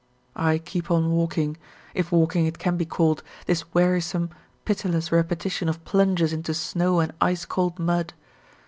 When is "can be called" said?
2.57-3.21